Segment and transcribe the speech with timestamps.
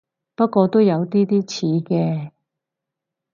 [0.33, 2.31] 不過都有啲啲似嘅